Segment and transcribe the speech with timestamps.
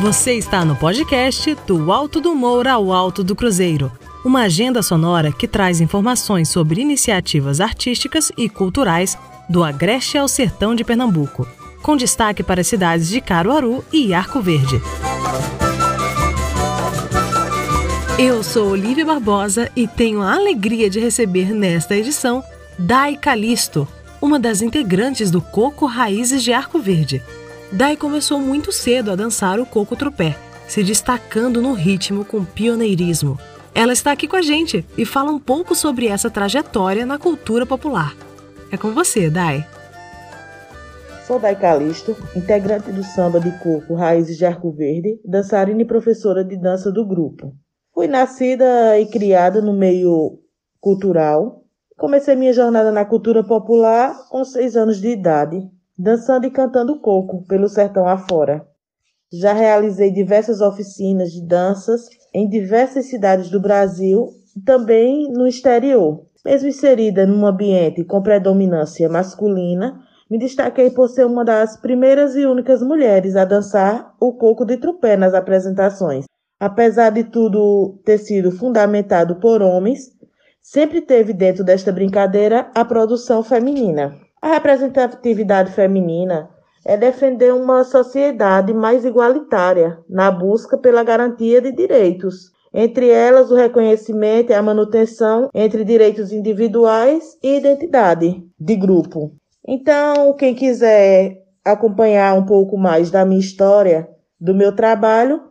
[0.00, 3.92] Você está no podcast Do Alto do Moura ao Alto do Cruzeiro,
[4.24, 10.74] uma agenda sonora que traz informações sobre iniciativas artísticas e culturais do Agreste ao Sertão
[10.74, 11.46] de Pernambuco,
[11.82, 14.80] com destaque para as cidades de Caruaru e Arco Verde.
[18.18, 22.42] Eu sou Olivia Barbosa e tenho a alegria de receber nesta edição
[22.78, 23.86] Dai Calisto,
[24.18, 27.22] uma das integrantes do Coco Raízes de Arco Verde.
[27.72, 33.38] Dai começou muito cedo a dançar o coco tropé, se destacando no ritmo com pioneirismo.
[33.72, 37.64] Ela está aqui com a gente e fala um pouco sobre essa trajetória na cultura
[37.64, 38.16] popular.
[38.72, 39.64] É com você, Dai.
[41.24, 46.44] Sou Dai Calisto, integrante do samba de coco Raízes de Arco Verde, dançarina e professora
[46.44, 47.54] de dança do grupo.
[47.94, 50.40] Fui nascida e criada no meio
[50.80, 51.62] cultural.
[51.96, 57.44] Comecei minha jornada na cultura popular com seis anos de idade, dançando e cantando coco
[57.46, 58.66] pelo sertão afora.
[59.30, 66.24] Já realizei diversas oficinas de danças em diversas cidades do Brasil e também no exterior.
[66.44, 72.46] Mesmo inserida num ambiente com predominância masculina, me destaquei por ser uma das primeiras e
[72.46, 76.24] únicas mulheres a dançar o coco de trupé nas apresentações.
[76.58, 80.08] Apesar de tudo ter sido fundamentado por homens,
[80.62, 84.29] sempre teve dentro desta brincadeira a produção feminina.
[84.42, 86.48] A representatividade feminina
[86.86, 93.54] é defender uma sociedade mais igualitária na busca pela garantia de direitos, entre elas o
[93.54, 99.32] reconhecimento e a manutenção entre direitos individuais e identidade de grupo.
[99.66, 104.08] Então, quem quiser acompanhar um pouco mais da minha história,
[104.40, 105.42] do meu trabalho,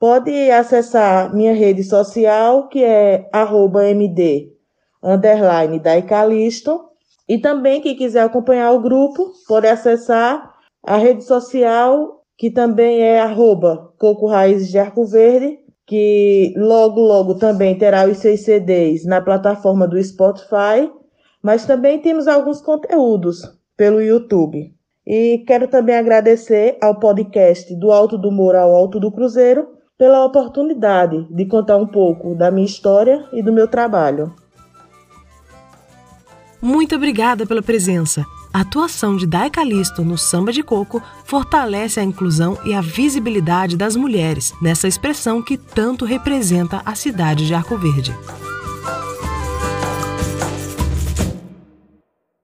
[0.00, 4.50] pode acessar minha rede social, que é md
[5.02, 6.91] underline Daicalisto.
[7.28, 10.52] E também, quem quiser acompanhar o grupo, pode acessar
[10.84, 17.34] a rede social, que também é arroba Coco Raízes de Arco Verde, que logo, logo
[17.34, 20.90] também terá os seus CDs na plataforma do Spotify,
[21.42, 23.42] mas também temos alguns conteúdos
[23.76, 24.72] pelo YouTube.
[25.06, 29.68] E quero também agradecer ao podcast do Alto do Moura ao Alto do Cruzeiro,
[29.98, 34.34] pela oportunidade de contar um pouco da minha história e do meu trabalho.
[36.62, 38.24] Muito obrigada pela presença.
[38.54, 43.76] A atuação de Dai Calisto no samba de coco fortalece a inclusão e a visibilidade
[43.76, 48.14] das mulheres nessa expressão que tanto representa a cidade de Arco Verde.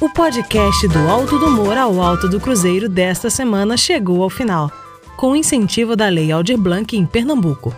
[0.00, 4.72] O podcast do Alto do Moura ao Alto do Cruzeiro desta semana chegou ao final
[5.16, 7.76] com incentivo da Lei Aldir Blanc em Pernambuco.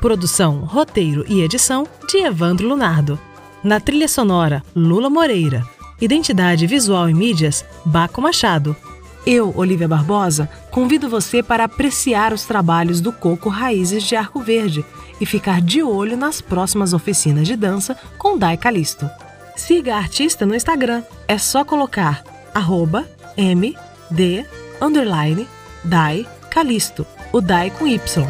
[0.00, 3.20] Produção, roteiro e edição de Evandro Lunardo.
[3.62, 5.64] Na trilha sonora, Lula Moreira.
[6.00, 8.76] Identidade visual e mídias, Baco Machado.
[9.26, 14.84] Eu, Olivia Barbosa, convido você para apreciar os trabalhos do Coco Raízes de Arco Verde
[15.20, 19.10] e ficar de olho nas próximas oficinas de dança com Dai Calisto.
[19.56, 21.02] Siga a artista no Instagram.
[21.26, 22.22] É só colocar
[22.54, 23.08] arroba
[24.80, 25.48] underline
[25.84, 28.24] Dai Calisto, o Dai com Y.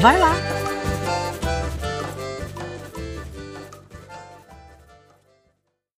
[0.00, 0.57] Vai lá!